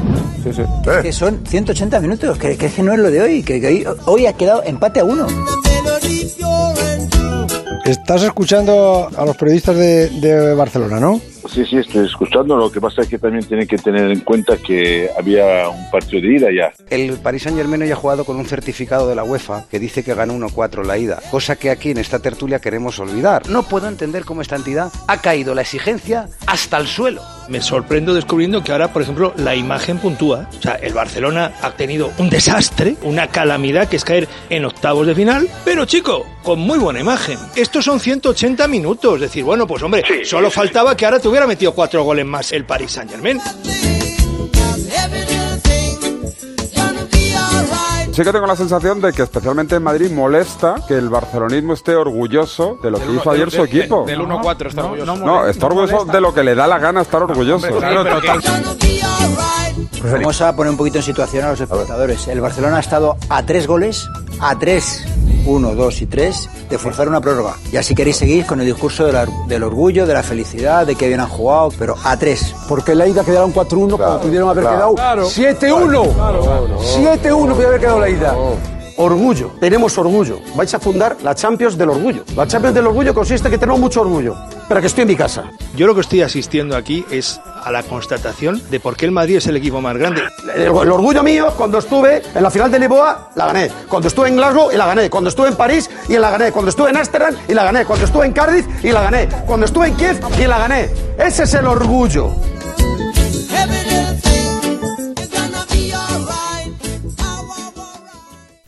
sí, 0.43 0.53
sí. 0.53 0.63
Es 0.91 1.03
que 1.03 1.13
son 1.13 1.41
180 1.47 2.01
minutos, 2.01 2.39
que, 2.39 2.57
que 2.57 2.67
es 2.67 2.75
que 2.75 2.83
no 2.83 2.93
es 2.93 2.99
lo 2.99 3.11
de 3.11 3.21
hoy, 3.23 3.43
que, 3.43 3.61
que 3.61 3.67
hoy, 3.69 3.87
hoy 4.07 4.27
ha 4.27 4.33
quedado 4.33 4.63
empate 4.65 5.01
a 5.01 5.05
uno. 5.05 5.27
Estás 7.85 8.23
escuchando 8.23 9.09
a 9.17 9.25
los 9.25 9.37
periodistas 9.37 9.77
de, 9.77 10.09
de 10.11 10.55
Barcelona, 10.55 11.01
¿no? 11.01 11.21
Sí, 11.47 11.65
sí, 11.65 11.77
estoy 11.79 12.07
escuchando. 12.07 12.57
Lo 12.57 12.71
que 12.71 12.81
pasa 12.81 13.03
es 13.03 13.09
que 13.09 13.19
también 13.19 13.45
tienen 13.45 13.67
que 13.67 13.79
tener 13.79 14.11
en 14.11 14.21
cuenta 14.21 14.57
que 14.57 15.09
había 15.19 15.69
un 15.69 15.91
partido 15.91 16.23
de 16.23 16.37
ida 16.37 16.49
ya. 16.51 16.73
El 16.91 17.19
Paris 17.19 17.43
Saint 17.43 17.59
Germain 17.59 17.83
hoy 17.83 17.91
ha 17.91 17.97
jugado 17.97 18.25
con 18.25 18.37
un 18.37 18.47
certificado 18.47 19.09
de 19.09 19.15
la 19.15 19.25
UEFA 19.25 19.67
que 19.71 19.79
dice 19.79 20.03
que 20.03 20.15
ganó 20.15 20.35
1-4 20.35 20.85
la 20.85 20.99
ida, 20.99 21.21
cosa 21.31 21.57
que 21.57 21.71
aquí 21.71 21.91
en 21.91 21.99
esta 21.99 22.19
tertulia 22.19 22.61
queremos 22.61 22.99
olvidar. 22.99 23.49
No 23.49 23.63
puedo 23.63 23.89
entender 23.89 24.25
cómo 24.25 24.43
esta 24.43 24.57
entidad 24.57 24.93
ha 25.07 25.21
caído 25.21 25.55
la 25.55 25.63
exigencia 25.63 26.29
hasta 26.47 26.79
el 26.79 26.87
suelo. 26.87 27.23
Me 27.49 27.63
sorprendo 27.63 28.15
descubriendo 28.15 28.63
que 28.63 28.73
ahora, 28.73 28.93
por 28.93 29.01
ejemplo, 29.03 29.33
la 29.37 29.55
imagen 29.55 29.99
puntúa. 29.99 30.49
O 30.59 30.63
sea, 30.63 30.75
el 30.75 30.93
Barcelona 30.93 31.55
ha 31.63 31.71
tenido 31.71 32.13
un 32.19 32.29
desastre, 32.29 32.97
una 33.03 33.29
calamidad 33.29 33.89
que 33.89 33.97
es 33.97 34.05
caer 34.05 34.29
en 34.51 34.67
octavos 34.67 35.07
de 35.07 35.15
final, 35.15 35.49
pero 35.65 35.87
chico, 35.87 36.27
con 36.43 36.59
muy 36.59 36.79
buena 36.79 37.01
imagen. 37.01 37.39
Estos 37.57 37.87
son 37.87 38.01
180 38.01 38.69
minutos. 38.69 39.15
Es 39.15 39.21
decir, 39.23 39.45
bueno, 39.45 39.67
pues 39.67 39.83
hombre, 39.83 40.03
solo 40.25 40.51
faltaba 40.51 40.95
que 40.95 41.07
ahora 41.07 41.21
te 41.29 41.31
hubiera 41.31 41.47
metido 41.47 41.75
cuatro 41.75 42.05
goles 42.05 42.25
más 42.25 42.53
el 42.53 42.65
Paris 42.65 42.93
Saint 42.93 43.11
Germain. 43.11 43.39
Sí 48.13 48.25
que 48.25 48.33
tengo 48.33 48.47
la 48.47 48.57
sensación 48.57 49.03
de 49.03 49.13
que 49.13 49.25
especialmente 49.25 49.77
en 49.77 49.83
Madrid 49.83 50.11
molesta 50.11 50.77
que 50.89 50.95
el 50.95 51.11
barcelonismo 51.11 51.75
esté 51.75 51.95
orgulloso 51.97 52.79
de 52.83 52.91
lo 52.91 52.99
que 52.99 53.13
hizo 53.13 53.31
ayer 53.31 53.51
su 53.51 53.63
equipo. 53.63 54.07
Del 54.07 54.21
1-4 54.21 54.69
está 54.69 54.85
orgulloso. 54.85 55.17
No, 55.17 55.47
está 55.47 55.67
orgulloso 55.67 56.07
de 56.07 56.19
lo 56.19 56.33
que 56.33 56.43
le 56.43 56.55
da 56.55 56.67
la 56.67 56.79
gana 56.79 57.03
estar 57.03 57.23
orgulloso. 57.23 57.69
Vamos 60.03 60.41
a 60.41 60.57
poner 60.57 60.71
un 60.71 60.79
poquito 60.79 60.97
en 60.97 61.05
situación 61.05 61.45
a 61.45 61.51
los 61.51 61.61
espectadores. 61.61 62.27
El 62.29 62.41
Barcelona 62.41 62.79
ha 62.79 62.81
estado 62.81 63.19
a 63.29 63.43
tres 63.45 63.67
goles, 63.67 64.09
a 64.41 64.59
tres, 64.59 65.05
uno, 65.49 65.75
dos 65.75 66.01
y 66.03 66.07
tres, 66.07 66.49
de 66.71 66.79
forzar 66.79 67.09
una 67.09 67.21
prórroga. 67.21 67.55
Ya 67.73 67.83
si 67.83 67.95
queréis 67.95 68.17
seguir 68.17 68.47
con 68.47 68.61
el 68.61 68.67
discurso 68.67 69.05
de 69.07 69.13
la- 69.13 69.27
del 69.49 69.63
orgullo, 69.65 70.07
de 70.07 70.15
la 70.15 70.23
felicidad, 70.23 70.87
de 70.87 70.95
que 70.95 71.09
bien 71.09 71.21
han 71.21 71.29
jugado, 71.29 71.71
pero 71.79 71.97
a 72.05 72.17
tres. 72.17 72.55
Porque 72.69 72.95
la 72.95 73.07
ida 73.07 73.25
quedaron 73.25 73.53
4-1 73.53 73.97
cuando 73.97 74.21
pudieron 74.21 74.49
haber 74.51 74.65
claro. 74.65 74.95
quedado 74.95 75.25
7-1. 75.29 76.05
7-1 76.81 77.55
podía 77.55 77.69
haber 77.69 77.81
quedado 77.81 78.01
la 78.01 78.09
ida. 78.11 78.35
Orgullo, 79.01 79.53
tenemos 79.61 79.97
orgullo. 79.97 80.41
Vais 80.57 80.75
a 80.75 80.81
fundar 80.81 81.19
la 81.23 81.33
Champions 81.33 81.79
del 81.79 81.91
orgullo. 81.91 82.25
La 82.35 82.49
Champions 82.49 82.75
del 82.75 82.85
orgullo 82.85 83.15
consiste 83.15 83.47
en 83.47 83.53
que 83.53 83.59
tenemos 83.59 83.81
mucho 83.81 84.01
orgullo. 84.01 84.35
Pero 84.67 84.81
que 84.81 84.89
estoy 84.89 85.03
en 85.03 85.09
mi 85.09 85.15
casa. 85.15 85.45
Yo 85.77 85.87
lo 85.87 85.95
que 85.95 86.01
estoy 86.01 86.23
asistiendo 86.23 86.77
aquí 86.77 87.05
es 87.09 87.41
a 87.63 87.71
la 87.71 87.85
constatación 87.85 88.61
de 88.71 88.81
por 88.81 88.97
qué 88.97 89.05
el 89.07 89.13
Madrid 89.13 89.37
es 89.37 89.47
el 89.47 89.57
equipo 89.57 89.81
más 89.81 89.97
grande. 89.97 90.23
El, 90.53 90.63
el 90.63 90.69
orgullo 90.71 91.23
mío, 91.23 91.53
cuando 91.57 91.79
estuve 91.79 92.23
en 92.35 92.43
la 92.43 92.51
final 92.51 92.73
de 92.73 92.81
Lisboa, 92.81 93.31
la 93.37 93.47
gané. 93.47 93.71
Cuando 93.89 94.09
estuve 94.09 94.29
en 94.29 94.37
Glasgow, 94.37 94.73
y 94.73 94.77
la 94.77 94.87
gané. 94.87 95.09
Cuando 95.09 95.31
estuve 95.31 95.47
en 95.47 95.55
París, 95.55 95.89
y 96.09 96.15
la 96.19 96.31
gané. 96.31 96.51
Cuando 96.51 96.71
estuve 96.71 96.91
en 96.91 96.97
Ámsterdam, 96.97 97.37
y 97.47 97.55
la 97.55 97.63
gané. 97.63 97.85
Cuando 97.85 98.05
estuve 98.05 98.27
en 98.27 98.33
Cardiff, 98.33 98.67
y 98.85 98.91
la 98.91 99.03
gané. 99.03 99.29
Cuando 99.47 99.67
estuve 99.67 99.87
en 99.87 99.95
Kiev, 99.95 100.21
y 100.37 100.47
la 100.47 100.59
gané. 100.59 100.91
Ese 101.17 101.45
es 101.45 101.55
el 101.55 101.67
orgullo. 101.67 102.33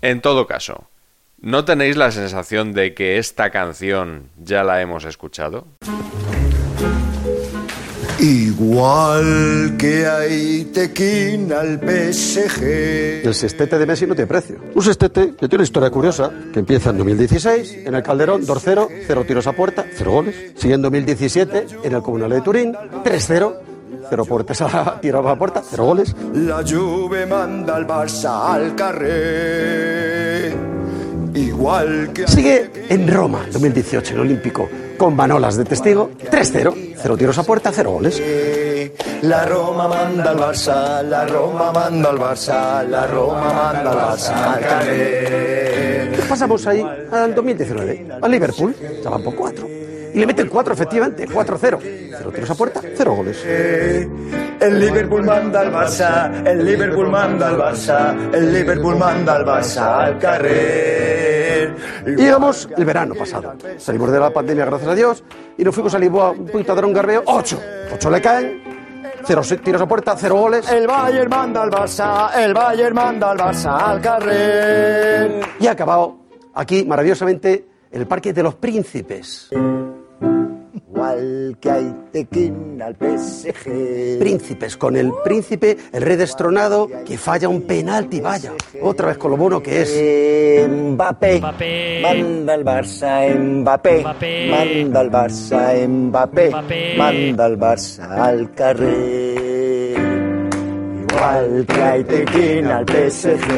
En 0.02 0.22
todo 0.22 0.46
caso, 0.46 0.88
¿no 1.40 1.66
tenéis 1.66 1.96
la 1.96 2.10
sensación 2.10 2.72
de 2.72 2.94
que 2.94 3.18
esta 3.18 3.50
canción 3.50 4.30
ya 4.38 4.64
la 4.64 4.80
hemos 4.80 5.04
escuchado? 5.04 5.66
Igual 8.18 9.76
que 9.78 10.06
hay 10.06 10.64
tequina 10.72 11.60
al 11.60 11.78
PSG. 11.80 12.62
El 13.24 13.34
sextete 13.34 13.78
de 13.78 13.86
Messi 13.86 14.06
no 14.06 14.14
tiene 14.14 14.26
precio. 14.26 14.56
Un 14.74 14.82
sextete 14.82 15.32
que 15.32 15.48
tiene 15.48 15.56
una 15.56 15.64
historia 15.64 15.90
curiosa, 15.90 16.30
que 16.52 16.60
empieza 16.60 16.90
en 16.90 16.98
2016, 16.98 17.78
en 17.86 17.94
el 17.94 18.02
Calderón, 18.02 18.46
2-0, 18.46 18.88
0 19.06 19.24
tiros 19.26 19.46
a 19.46 19.52
puerta, 19.52 19.86
0 19.94 20.12
goles. 20.12 20.52
Sigue 20.54 20.74
en 20.74 20.82
2017, 20.82 21.66
en 21.82 21.94
el 21.94 22.02
Comunal 22.02 22.30
de 22.30 22.40
Turín, 22.40 22.72
3-0, 22.72 23.69
0 24.10 24.24
puertas 24.24 24.60
a 24.62 25.00
tiros 25.00 25.24
a 25.24 25.36
puerta, 25.36 25.62
0 25.64 25.84
goles. 25.84 26.14
La 26.34 26.62
Juve 26.68 27.26
manda 27.26 27.76
al 27.76 27.86
Barça 27.86 28.52
al 28.52 28.74
carré. 28.74 30.52
Igual 31.32 32.12
que 32.12 32.26
Sigue 32.26 32.70
en 32.88 33.06
Roma, 33.06 33.46
2018, 33.52 34.10
en 34.10 34.16
el 34.16 34.26
Olímpico, 34.26 34.68
con 34.98 35.14
Manolas 35.14 35.56
de 35.56 35.64
testigo, 35.64 36.10
3-0, 36.28 36.94
0 36.96 37.16
tiros 37.16 37.38
a 37.38 37.44
puerta, 37.44 37.70
0 37.72 37.90
goles. 37.92 38.20
La 39.22 39.44
Roma 39.44 39.86
manda 39.86 40.30
al 40.30 40.38
Barça, 40.38 41.02
la 41.02 41.24
Roma 41.26 41.70
manda 41.72 42.10
al 42.10 42.18
Barça, 42.18 42.82
la 42.88 43.06
Roma 43.06 43.52
manda 43.52 43.92
al 43.92 43.98
Barça 43.98 44.54
al 44.54 44.60
carré. 44.60 46.10
Pasamos 46.28 46.66
ahí 46.66 46.84
al 47.12 47.34
2019, 47.34 48.08
al 48.20 48.30
Liverpool, 48.30 48.74
van 49.04 49.22
por 49.22 49.34
4. 49.36 49.69
Y 50.12 50.18
le 50.18 50.26
meten 50.26 50.48
4, 50.48 50.74
efectivamente, 50.74 51.28
4-0. 51.28 51.78
0 52.18 52.32
tiros 52.32 52.50
a 52.50 52.54
puerta, 52.54 52.80
0 52.82 53.14
goles. 53.14 53.44
El 53.44 54.78
Liverpool 54.78 55.24
manda 55.24 55.60
al 55.60 55.72
Barça, 55.72 56.46
el 56.46 56.64
Liverpool 56.64 57.08
manda 57.08 57.48
al 57.48 57.56
Barça, 57.56 58.34
el 58.34 58.52
Liverpool 58.52 58.96
manda 58.96 59.36
al 59.36 59.44
Barça 59.44 60.04
al 60.04 60.18
carrer. 60.18 61.74
Íbamos 62.18 62.68
el 62.76 62.84
verano 62.84 63.14
pasado. 63.14 63.54
Salimos 63.78 64.10
de 64.10 64.20
la 64.20 64.30
pandemia, 64.30 64.64
gracias 64.66 64.90
a 64.90 64.94
Dios, 64.94 65.24
y 65.56 65.64
nos 65.64 65.74
fuimos 65.74 65.94
a 65.94 65.98
Lisboa, 65.98 66.30
un 66.32 66.46
poquito 66.46 66.74
de 66.74 66.84
un 66.84 66.92
garbeo, 66.92 67.22
8. 67.24 67.60
8 67.94 68.10
le 68.10 68.20
caen, 68.20 68.62
0 69.24 69.42
tiros 69.62 69.80
a 69.80 69.86
puerta, 69.86 70.14
0 70.16 70.34
goles. 70.34 70.70
El 70.70 70.86
Bayern 70.86 71.30
manda 71.30 71.62
al 71.62 71.70
Barça, 71.70 72.30
el 72.36 72.52
Bayern 72.52 72.94
manda 72.94 73.30
al 73.30 73.38
Barça 73.38 73.78
al 73.80 74.00
carrer. 74.00 75.40
Y 75.58 75.66
ha 75.66 75.70
acabado 75.70 76.18
aquí, 76.54 76.84
maravillosamente, 76.84 77.66
el 77.90 78.06
Parque 78.06 78.32
de 78.32 78.42
los 78.42 78.56
Príncipes. 78.56 79.50
Igual 80.88 81.56
que 81.60 81.70
hay 81.70 81.94
tequina 82.12 82.86
al 82.86 82.96
PSG. 82.96 84.18
Príncipes, 84.18 84.76
con 84.76 84.96
el 84.96 85.12
príncipe, 85.22 85.76
el 85.92 86.02
rey 86.02 86.16
destronado, 86.16 86.88
que 87.04 87.16
falla 87.18 87.48
un 87.48 87.62
penalti, 87.62 88.20
vaya. 88.20 88.52
Otra 88.82 89.06
vez 89.08 89.18
con 89.18 89.32
lo 89.32 89.36
bueno 89.36 89.62
que 89.62 89.82
es. 89.82 90.68
Mbappé, 90.68 91.40
manda 92.02 92.54
al 92.54 92.64
Barça, 92.64 93.28
Mbappé, 93.38 94.02
manda 94.02 95.00
al 95.00 95.10
Barça, 95.10 95.88
Mbappé, 95.88 96.50
manda 96.96 97.44
al 97.44 97.58
Barça 97.58 98.08
al 98.10 98.50
carrer. 98.52 99.50
Igual 101.10 101.66
que 101.66 101.82
hay 101.82 102.04
tequina 102.04 102.78
al 102.78 102.86
PSG. 102.86 103.50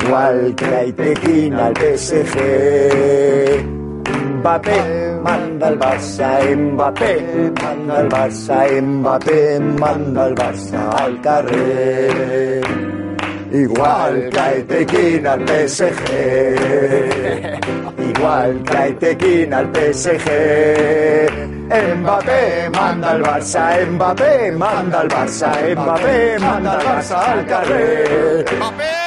Igual 0.00 0.54
que 0.56 0.64
hay 0.64 0.92
tequina 0.92 1.66
al 1.66 1.74
PSG. 1.74 2.36
Mbappé, 4.46 4.78
manda 5.24 5.66
al 5.66 5.76
Barça, 5.76 6.28
Mbappé, 6.54 7.12
manda 7.60 7.94
al 7.98 8.08
Barça, 8.08 8.58
Mbappé, 8.80 9.58
manda 9.80 10.22
al 10.22 10.34
Barça 10.34 10.82
al 11.02 11.20
carrer. 11.20 12.62
Igual 13.50 14.30
tequina 14.68 15.32
al 15.32 15.42
PSG. 15.48 16.10
Igual 18.08 18.62
tequina 19.00 19.58
al 19.58 19.68
PSG. 19.74 20.28
Mbappé 21.98 22.70
manda 22.70 23.10
al 23.10 23.22
Barça, 23.22 23.64
Mbappé 23.90 24.52
manda 24.52 25.00
al 25.00 25.08
Barça, 25.08 25.50
Mbappé 25.74 26.38
manda 26.38 26.70
al 26.78 26.84
Barça 26.86 27.18
al 27.32 27.44
carrer. 27.46 29.05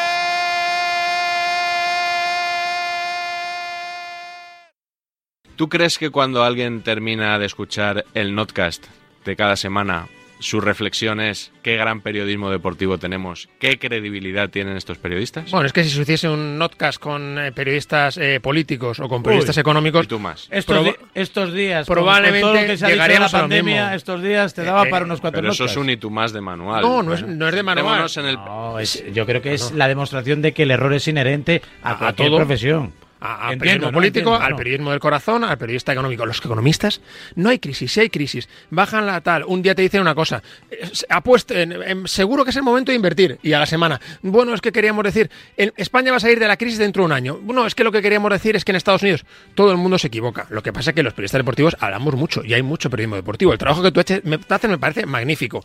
¿Tú 5.59 5.67
crees 5.67 5.97
que 5.97 6.09
cuando 6.09 6.45
alguien 6.45 6.83
termina 6.83 7.37
de 7.37 7.45
escuchar 7.45 8.05
el 8.13 8.33
notcast 8.33 8.85
de 9.25 9.35
cada 9.35 9.57
semana 9.57 10.07
su 10.39 10.61
reflexión 10.61 11.19
es 11.19 11.51
qué 11.63 11.75
gran 11.75 11.99
periodismo 11.99 12.49
deportivo 12.49 12.97
tenemos, 12.97 13.49
qué 13.59 13.77
credibilidad 13.77 14.49
tienen 14.49 14.77
estos 14.77 14.97
periodistas. 14.99 15.51
Bueno, 15.51 15.65
es 15.67 15.73
que 15.73 15.83
si 15.83 15.89
se 15.89 16.01
hiciese 16.03 16.29
un 16.29 16.57
notcast 16.57 16.97
con 16.97 17.37
eh, 17.37 17.51
periodistas 17.51 18.15
eh, 18.17 18.39
políticos 18.41 19.01
o 19.01 19.09
con 19.09 19.21
periodistas 19.21 19.57
económicos, 19.57 20.05
y 20.05 20.07
tú 20.07 20.17
más. 20.17 20.47
Estos, 20.49 20.85
di- 20.85 20.95
estos 21.13 21.51
días, 21.53 21.85
probablemente 21.85 22.39
con 22.39 22.51
todo 22.53 22.61
lo 22.61 22.65
que 22.67 22.77
se 22.77 22.85
ha 22.85 22.87
dicho 22.87 22.91
de 22.91 22.95
la 22.95 23.03
llegaríamos 23.03 23.33
a 23.33 23.37
lo 23.39 23.43
pandemia, 23.43 23.81
mismo. 23.81 23.95
estos 23.97 24.23
días 24.23 24.53
te 24.53 24.63
daba 24.63 24.87
Eh, 24.87 24.89
para 24.89 25.03
unos 25.03 25.19
cuantos 25.19 25.41
Pero 25.41 25.51
eso 25.51 25.65
es 25.65 25.75
un 25.75 25.89
y 25.89 25.97
tú 25.97 26.09
más 26.09 26.31
de 26.31 26.39
manual. 26.39 26.83
No, 26.83 27.03
no 27.03 27.13
es- 27.13 27.27
no 27.27 27.49
es 27.49 27.53
de 27.55 27.63
manual. 27.63 28.09
Centrémonos 28.09 28.15
en 28.17 28.25
el- 28.27 28.35
No, 28.35 28.79
es- 28.79 29.03
yo 29.13 29.25
creo 29.25 29.41
que 29.41 29.55
es 29.55 29.73
la 29.73 29.89
demostración 29.89 30.41
de 30.41 30.53
que 30.53 30.63
el 30.63 30.71
error 30.71 30.93
es 30.93 31.05
inherente 31.09 31.61
a, 31.83 31.89
A- 31.89 31.91
a 31.95 31.97
cualquier 31.97 32.29
todo. 32.29 32.37
profesión. 32.37 32.93
A- 33.21 33.47
al 33.47 33.53
Entiendo, 33.53 33.59
periodismo 33.59 33.87
¿no? 33.91 33.95
político, 33.97 34.29
Entiendo, 34.31 34.45
al 34.45 34.55
periodismo 34.55 34.91
del 34.91 34.99
corazón, 34.99 35.43
al 35.43 35.57
periodista 35.57 35.91
económico. 35.93 36.25
Los 36.25 36.39
economistas, 36.39 37.01
no 37.35 37.49
hay 37.49 37.59
crisis, 37.59 37.91
si 37.91 37.99
hay 37.99 38.09
crisis, 38.09 38.47
bajan 38.69 39.05
la 39.05 39.21
tal, 39.21 39.43
un 39.45 39.61
día 39.61 39.75
te 39.75 39.81
dicen 39.81 40.01
una 40.01 40.15
cosa, 40.15 40.41
eh, 40.71 40.79
apuesto, 41.09 41.53
en- 41.53 41.71
en- 41.71 42.07
seguro 42.07 42.43
que 42.43 42.51
es 42.51 42.55
el 42.55 42.63
momento 42.63 42.91
de 42.91 42.95
invertir, 42.95 43.39
y 43.43 43.53
a 43.53 43.59
la 43.59 43.65
semana, 43.65 43.99
bueno, 44.21 44.53
es 44.53 44.61
que 44.61 44.71
queríamos 44.71 45.03
decir, 45.03 45.29
en- 45.57 45.73
España 45.77 46.11
va 46.11 46.17
a 46.17 46.19
salir 46.19 46.39
de 46.39 46.47
la 46.47 46.57
crisis 46.57 46.79
dentro 46.79 47.01
de 47.03 47.05
un 47.07 47.11
año. 47.11 47.37
Bueno, 47.41 47.65
es 47.65 47.75
que 47.75 47.83
lo 47.83 47.91
que 47.91 48.01
queríamos 48.01 48.31
decir 48.31 48.55
es 48.55 48.63
que 48.65 48.71
en 48.71 48.75
Estados 48.77 49.01
Unidos 49.01 49.25
todo 49.55 49.71
el 49.71 49.77
mundo 49.77 49.97
se 49.97 50.07
equivoca. 50.07 50.47
Lo 50.49 50.63
que 50.63 50.71
pasa 50.73 50.91
es 50.91 50.95
que 50.95 51.03
los 51.03 51.13
periodistas 51.13 51.39
deportivos 51.39 51.75
hablamos 51.79 52.15
mucho, 52.15 52.43
y 52.43 52.53
hay 52.53 52.61
mucho 52.61 52.89
periodismo 52.89 53.15
deportivo. 53.17 53.51
El 53.51 53.57
trabajo 53.59 53.81
que 53.83 53.91
tú 53.91 53.99
haces 53.99 54.23
me 54.23 54.37
parece 54.77 55.05
magnífico. 55.05 55.63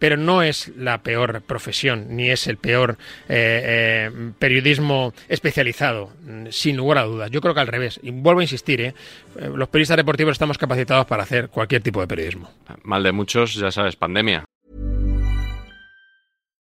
Pero 0.00 0.16
no 0.16 0.42
es 0.42 0.72
la 0.76 1.02
peor 1.04 1.42
profesión, 1.42 2.16
ni 2.16 2.30
es 2.30 2.48
el 2.48 2.56
peor 2.56 2.96
eh, 3.28 4.08
eh, 4.08 4.32
periodismo 4.40 5.14
especializado, 5.28 6.12
sin 6.50 6.76
lugar 6.76 6.98
a 6.98 7.04
dudas. 7.04 7.30
Yo 7.30 7.40
creo 7.40 7.54
que 7.54 7.60
al 7.60 7.68
revés. 7.68 8.00
Y 8.02 8.10
vuelvo 8.10 8.40
a 8.40 8.44
insistir, 8.44 8.80
¿eh? 8.80 8.94
Eh, 9.38 9.50
los 9.54 9.68
periodistas 9.68 9.96
deportivos 9.96 10.32
estamos 10.32 10.58
capacitados 10.58 11.06
para 11.06 11.22
hacer 11.22 11.48
cualquier 11.48 11.82
tipo 11.82 12.00
de 12.00 12.08
periodismo. 12.08 12.50
Mal 12.82 13.04
de 13.04 13.12
muchos, 13.12 13.54
ya 13.54 13.70
sabes, 13.70 13.94
pandemia. 13.94 14.44